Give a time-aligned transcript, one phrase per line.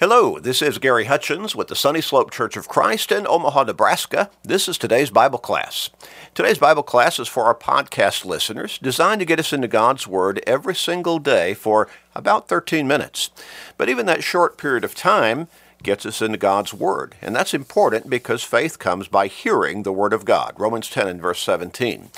[0.00, 4.30] Hello, this is Gary Hutchins with the Sunny Slope Church of Christ in Omaha, Nebraska.
[4.44, 5.90] This is today's Bible class.
[6.34, 10.40] Today's Bible class is for our podcast listeners, designed to get us into God's Word
[10.46, 13.30] every single day for about 13 minutes.
[13.76, 15.48] But even that short period of time
[15.82, 17.16] gets us into God's Word.
[17.20, 20.54] And that's important because faith comes by hearing the Word of God.
[20.58, 22.10] Romans 10 and verse 17.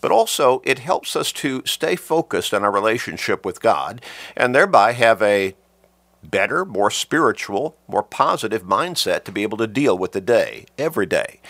[0.00, 4.00] But also, it helps us to stay focused on our relationship with God
[4.34, 5.54] and thereby have a
[6.30, 11.06] better, more spiritual, more positive mindset to be able to deal with the day, every
[11.06, 11.40] day.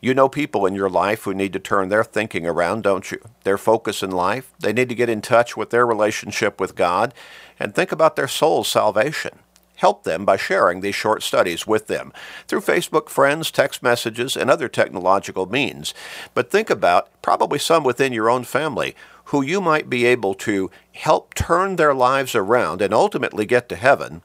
[0.00, 3.20] You know people in your life who need to turn their thinking around, don't you?
[3.44, 4.52] Their focus in life.
[4.58, 7.14] They need to get in touch with their relationship with God
[7.58, 9.38] and think about their soul's salvation.
[9.76, 12.12] Help them by sharing these short studies with them
[12.48, 15.92] through Facebook friends, text messages, and other technological means.
[16.32, 18.96] But think about probably some within your own family
[19.26, 23.76] who you might be able to help turn their lives around and ultimately get to
[23.76, 24.22] heaven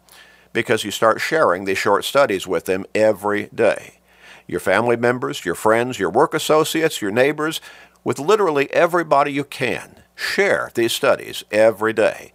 [0.53, 3.99] because you start sharing these short studies with them every day.
[4.47, 7.61] Your family members, your friends, your work associates, your neighbors,
[8.03, 9.97] with literally everybody you can.
[10.15, 12.33] Share these studies every day.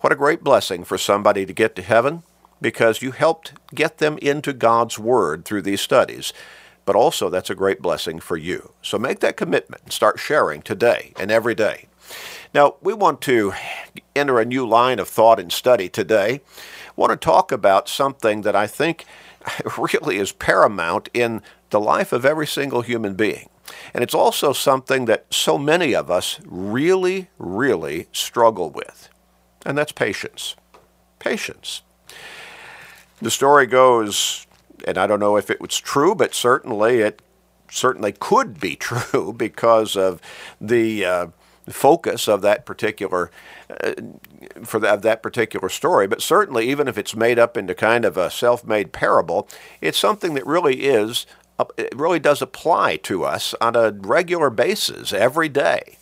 [0.00, 2.22] What a great blessing for somebody to get to heaven
[2.60, 6.32] because you helped get them into God's Word through these studies.
[6.84, 8.72] But also, that's a great blessing for you.
[8.80, 11.86] So make that commitment and start sharing today and every day.
[12.54, 13.52] Now, we want to
[14.16, 16.40] enter a new line of thought and study today.
[16.88, 19.04] I want to talk about something that I think
[19.78, 23.48] really is paramount in the life of every single human being.
[23.92, 29.10] And it's also something that so many of us really, really struggle with,
[29.66, 30.56] and that's patience.
[31.18, 31.82] Patience.
[33.20, 34.46] The story goes,
[34.86, 37.20] and I don't know if it was true, but certainly it
[37.70, 40.22] certainly could be true because of
[40.60, 41.26] the uh,
[41.74, 43.30] focus of that particular
[43.82, 43.92] uh,
[44.64, 46.06] for that, that particular story.
[46.06, 49.48] But certainly, even if it's made up into kind of a self-made parable,
[49.80, 51.26] it's something that really is
[51.76, 55.96] it really does apply to us on a regular basis every day.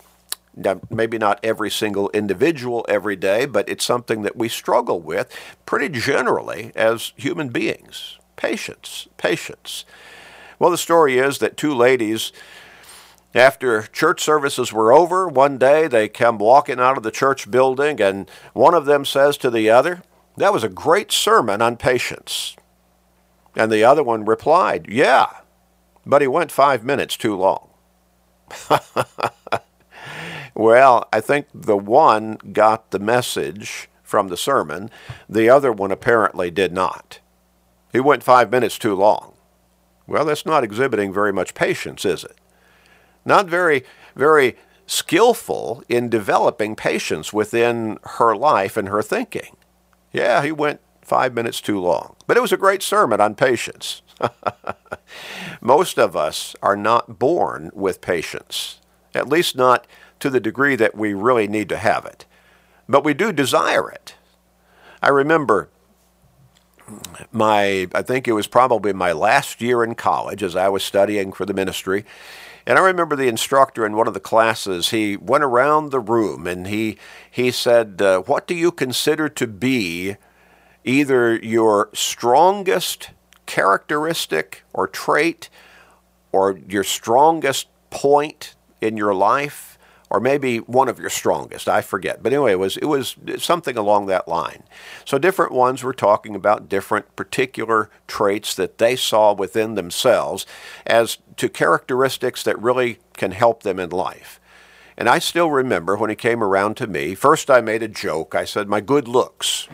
[0.55, 5.35] Now, maybe not every single individual every day, but it's something that we struggle with
[5.67, 8.19] pretty generally as human beings.
[8.37, 9.85] Patience, patience.
[10.59, 12.33] Well, the story is that two ladies
[13.37, 18.01] after church services were over, one day they come walking out of the church building,
[18.01, 20.03] and one of them says to the other,
[20.37, 22.57] That was a great sermon on patience.
[23.55, 25.29] And the other one replied, Yeah,
[26.05, 27.69] but he went five minutes too long.
[30.55, 34.91] well, I think the one got the message from the sermon,
[35.29, 37.19] the other one apparently did not.
[37.93, 39.35] He went five minutes too long.
[40.07, 42.37] Well, that's not exhibiting very much patience, is it?
[43.27, 44.57] Not very, very
[44.87, 49.57] skillful in developing patience within her life and her thinking.
[50.13, 52.17] Yeah, he went five minutes too long.
[52.27, 54.03] But it was a great sermon on patience.
[55.61, 58.81] Most of us are not born with patience,
[59.15, 59.87] at least not
[60.21, 62.25] to the degree that we really need to have it.
[62.89, 64.15] But we do desire it.
[65.03, 65.69] I remember
[67.33, 71.33] my, I think it was probably my last year in college as I was studying
[71.33, 72.05] for the ministry.
[72.67, 76.49] And I remember the instructor in one of the classes, he went around the room
[76.49, 76.99] and he,
[77.31, 80.17] he said, uh, What do you consider to be
[80.85, 83.11] either your strongest
[83.47, 85.49] characteristic or trait
[86.33, 89.76] or your strongest point in your life?
[90.09, 91.69] Or maybe one of your strongest.
[91.69, 94.63] I forget, but anyway, it was it was something along that line.
[95.05, 100.47] So different ones were talking about different particular traits that they saw within themselves
[100.87, 104.41] as to characteristics that really can help them in life.
[104.99, 108.35] And I still remember when he came around to me, first I made a joke.
[108.35, 109.69] I said, My good looks.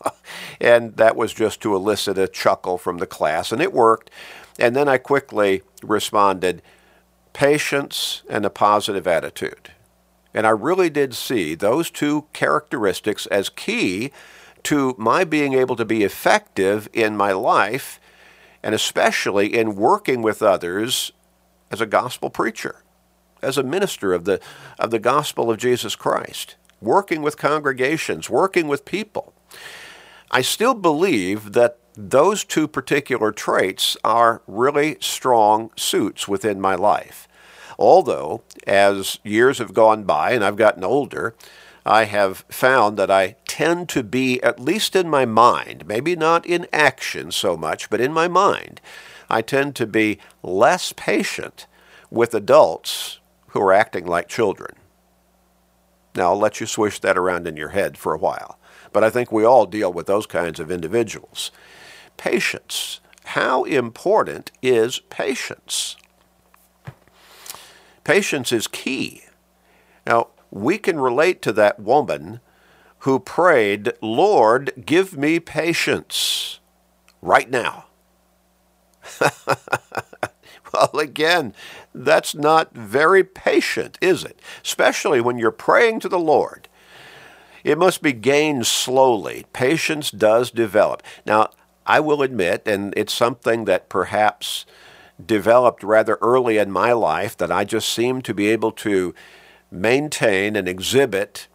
[0.60, 4.10] and that was just to elicit a chuckle from the class, and it worked.
[4.58, 6.62] And then I quickly responded,
[7.32, 9.72] patience, and a positive attitude.
[10.34, 14.12] And I really did see those two characteristics as key
[14.64, 17.98] to my being able to be effective in my life,
[18.62, 21.12] and especially in working with others
[21.70, 22.82] as a gospel preacher,
[23.42, 24.40] as a minister of the,
[24.78, 29.32] of the gospel of Jesus Christ, working with congregations, working with people.
[30.30, 37.26] I still believe that those two particular traits are really strong suits within my life.
[37.76, 41.34] Although, as years have gone by and I've gotten older,
[41.84, 46.46] I have found that I tend to be, at least in my mind, maybe not
[46.46, 48.80] in action so much, but in my mind,
[49.28, 51.66] I tend to be less patient
[52.10, 53.18] with adults
[53.48, 54.76] who are acting like children.
[56.14, 58.60] Now, I'll let you swish that around in your head for a while,
[58.92, 61.50] but I think we all deal with those kinds of individuals.
[62.18, 63.00] Patience.
[63.24, 65.96] How important is patience?
[68.04, 69.22] Patience is key.
[70.06, 72.40] Now, we can relate to that woman
[73.00, 76.60] who prayed, Lord, give me patience
[77.22, 77.86] right now.
[80.72, 81.54] well, again,
[81.94, 84.40] that's not very patient, is it?
[84.64, 86.68] Especially when you're praying to the Lord.
[87.64, 89.46] It must be gained slowly.
[89.52, 91.02] Patience does develop.
[91.26, 91.50] Now,
[91.88, 94.66] I will admit, and it's something that perhaps
[95.24, 99.14] developed rather early in my life, that I just seem to be able to
[99.70, 101.48] maintain and exhibit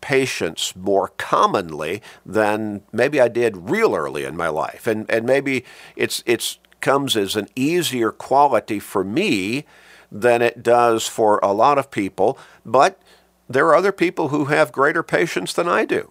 [0.00, 4.86] patience more commonly than maybe I did real early in my life.
[4.86, 5.64] And and maybe
[5.96, 9.64] it's it's comes as an easier quality for me
[10.10, 13.00] than it does for a lot of people, but
[13.48, 16.10] there are other people who have greater patience than I do.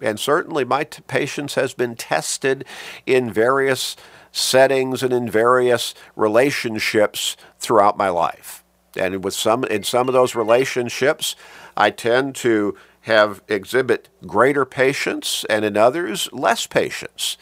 [0.00, 2.64] And certainly my t- patience has been tested
[3.06, 3.96] in various
[4.30, 8.62] settings and in various relationships throughout my life.
[8.96, 11.36] And with some in some of those relationships,
[11.76, 17.36] I tend to have exhibit greater patience and in others less patience.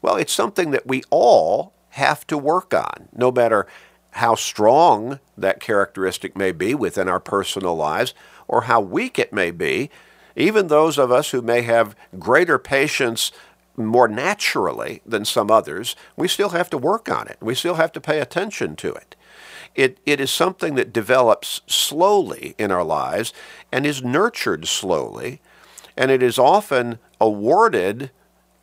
[0.00, 3.66] Well, it's something that we all have to work on, no matter
[4.12, 8.14] how strong that characteristic may be within our personal lives
[8.46, 9.90] or how weak it may be.
[10.38, 13.32] Even those of us who may have greater patience
[13.76, 17.36] more naturally than some others, we still have to work on it.
[17.40, 19.16] We still have to pay attention to it.
[19.74, 23.32] It, it is something that develops slowly in our lives
[23.72, 25.40] and is nurtured slowly,
[25.96, 28.10] and it is often awarded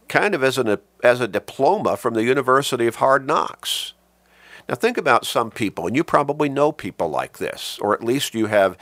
[0.07, 3.94] kind of as, an, as a diploma from the University of Hard Knocks.
[4.68, 8.33] Now, think about some people, and you probably know people like this, or at least
[8.33, 8.77] you have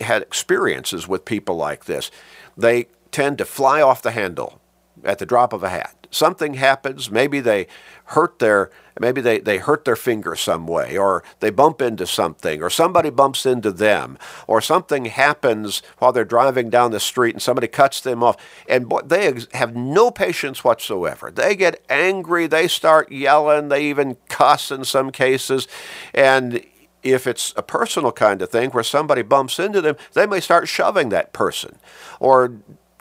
[0.00, 2.10] had experiences with people like this.
[2.56, 4.60] They tend to fly off the handle
[5.04, 6.06] at the drop of a hat.
[6.10, 7.66] Something happens, maybe they
[8.06, 12.62] hurt their maybe they, they hurt their finger some way, or they bump into something,
[12.62, 17.42] or somebody bumps into them, or something happens while they're driving down the street and
[17.42, 18.36] somebody cuts them off.
[18.68, 21.30] And boy, they have no patience whatsoever.
[21.30, 25.66] They get angry, they start yelling, they even cuss in some cases.
[26.12, 26.64] And
[27.04, 30.68] if it's a personal kind of thing where somebody bumps into them, they may start
[30.68, 31.76] shoving that person
[32.18, 32.54] or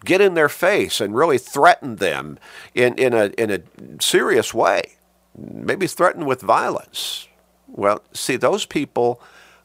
[0.03, 2.37] get in their face and really threaten them
[2.75, 3.61] in, in, a, in a
[4.01, 4.81] serious way,
[5.37, 7.27] maybe threaten with violence.
[7.67, 9.21] Well, see, those people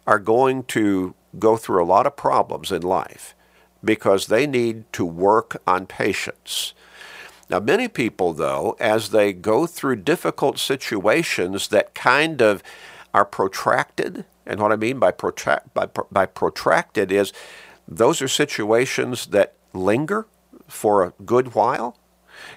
[0.06, 3.34] are going to go through a lot of problems in life
[3.84, 6.73] because they need to work on patience.
[7.50, 12.62] Now, many people, though, as they go through difficult situations that kind of
[13.19, 17.32] are protracted, and what I mean by, by, by protracted is
[17.88, 20.29] those are situations that linger
[20.69, 21.99] for a good while.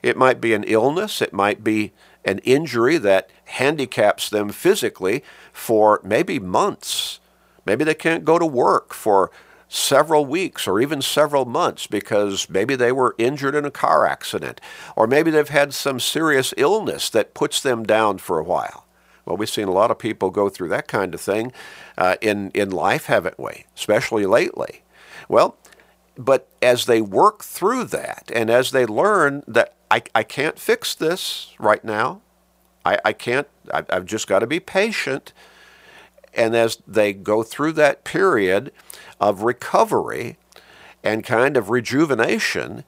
[0.03, 1.93] It might be an illness, it might be
[2.23, 7.19] an injury that handicaps them physically for maybe months.
[7.65, 9.31] Maybe they can't go to work for
[9.67, 14.61] several weeks or even several months because maybe they were injured in a car accident
[14.95, 18.85] or maybe they've had some serious illness that puts them down for a while.
[19.25, 21.51] Well, we've seen a lot of people go through that kind of thing
[21.97, 23.65] uh, in, in life, haven't we?
[23.75, 24.81] Especially lately.
[25.29, 25.57] Well,
[26.17, 30.95] but as they work through that and as they learn that I, I can't fix
[30.95, 32.21] this right now,
[32.85, 35.33] I, I can't, I, I've just got to be patient.
[36.33, 38.71] And as they go through that period
[39.19, 40.37] of recovery
[41.03, 42.83] and kind of rejuvenation,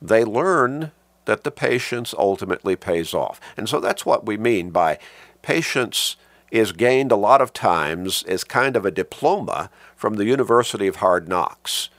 [0.00, 0.92] they learn
[1.26, 3.40] that the patience ultimately pays off.
[3.56, 4.98] And so that's what we mean by
[5.42, 6.16] patience
[6.50, 10.96] is gained a lot of times as kind of a diploma from the University of
[10.96, 11.90] Hard Knocks.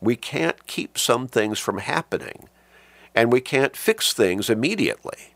[0.00, 2.48] We can't keep some things from happening,
[3.14, 5.34] and we can't fix things immediately.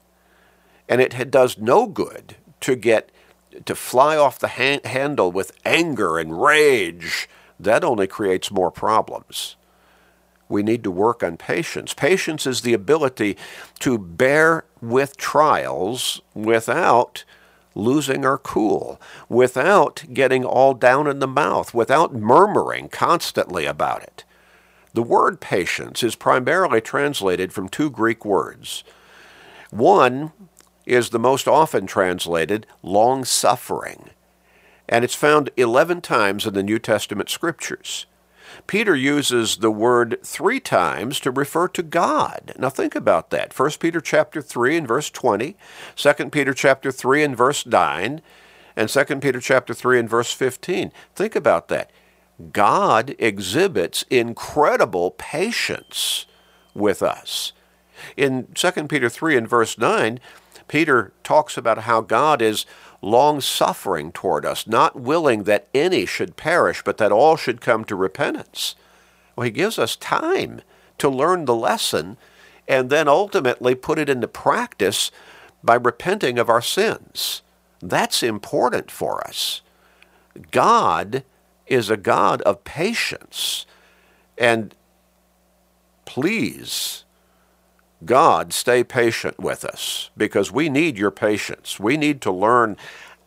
[0.89, 3.11] And it does no good to get
[3.65, 7.29] to fly off the ha- handle with anger and rage.
[7.61, 9.57] That only creates more problems.
[10.49, 11.95] We need to work on patience.
[11.95, 13.37] Patience is the ability
[13.81, 17.25] to bear with trials without
[17.75, 24.25] losing our cool, without getting all down in the mouth, without murmuring constantly about it.
[24.95, 28.85] The word patience is primarily translated from two Greek words.
[29.71, 30.33] One
[30.85, 34.11] is the most often translated long suffering,
[34.89, 38.07] and it's found 11 times in the New Testament scriptures.
[38.67, 42.53] Peter uses the word three times to refer to God.
[42.59, 43.59] Now think about that.
[43.59, 45.57] 1 Peter chapter 3 and verse 20,
[45.97, 48.23] 2 Peter chapter 3 and verse 9,
[48.77, 50.93] and 2 Peter chapter 3 and verse 15.
[51.15, 51.91] Think about that.
[52.53, 56.27] God exhibits incredible patience
[56.75, 57.53] with us.
[58.17, 60.19] In 2 Peter 3 and verse 9,
[60.69, 62.67] Peter talks about how God is
[63.03, 67.85] long suffering toward us, not willing that any should perish, but that all should come
[67.85, 68.77] to repentance.
[69.37, 70.63] Well, he gives us time
[70.99, 72.17] to learn the lesson
[72.69, 75.11] and then ultimately put it into practice
[75.65, 77.43] by repenting of our sins.
[77.81, 79.63] That's important for us.
[80.51, 81.25] God
[81.67, 83.67] is a God of patience.
[84.39, 84.75] And
[86.05, 87.05] please,
[88.05, 91.79] God, stay patient with us because we need your patience.
[91.79, 92.77] We need to learn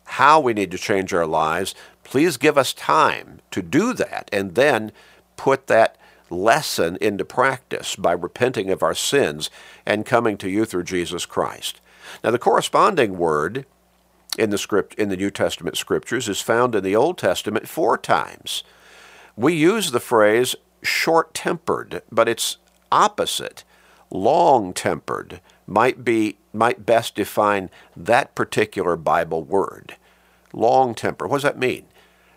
[0.05, 1.74] how we need to change our lives.
[2.03, 4.91] Please give us time to do that and then
[5.38, 5.98] put that
[6.29, 9.50] lesson into practice by repenting of our sins
[9.86, 11.82] and coming to you through Jesus Christ.
[12.24, 13.65] Now, the corresponding word
[14.38, 17.98] in the script in the New Testament scriptures is found in the Old Testament four
[17.98, 18.63] times.
[19.36, 22.58] We use the phrase short-tempered, but it's
[22.91, 23.63] opposite
[24.15, 29.98] long tempered might be might best define that particular Bible word.
[30.53, 31.27] Long temper.
[31.27, 31.86] What does that mean?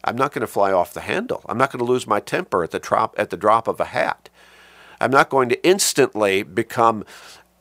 [0.04, 1.42] I'm not going to fly off the handle.
[1.49, 3.87] I'm not going to lose my temper at the drop at the drop of a
[3.87, 4.28] hat.
[5.00, 7.04] I'm not going to instantly become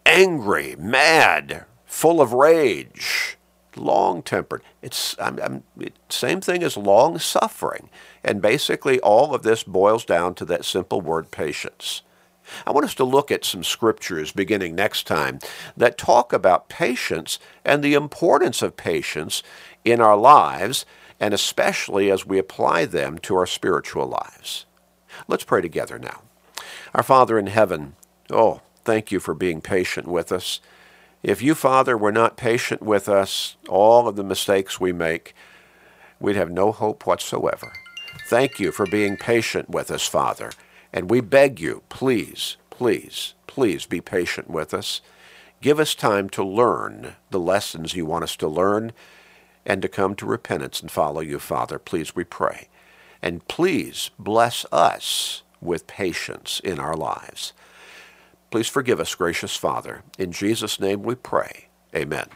[0.05, 3.37] angry, mad, full of rage,
[3.75, 4.63] long tempered.
[4.81, 7.89] It's I'm, I'm, it, same thing as long suffering,
[8.23, 12.01] and basically all of this boils down to that simple word patience.
[12.65, 15.39] I want us to look at some scriptures beginning next time
[15.75, 19.43] that talk about patience and the importance of patience
[19.83, 20.85] in our lives,
[21.19, 24.65] and especially as we apply them to our spiritual lives.
[25.27, 26.21] Let's pray together now.
[26.93, 27.95] Our Father in heaven,
[28.29, 30.59] oh, thank you for being patient with us.
[31.23, 35.33] If you, Father, were not patient with us, all of the mistakes we make,
[36.19, 37.73] we'd have no hope whatsoever.
[38.29, 40.51] Thank you for being patient with us, Father.
[40.93, 45.01] And we beg you, please, please, please be patient with us.
[45.61, 48.93] Give us time to learn the lessons you want us to learn
[49.65, 51.79] and to come to repentance and follow you, Father.
[51.79, 52.69] Please, we pray.
[53.21, 57.53] And please bless us with patience in our lives.
[58.51, 60.03] Please forgive us, gracious Father.
[60.17, 61.67] In Jesus' name we pray.
[61.95, 62.27] Amen.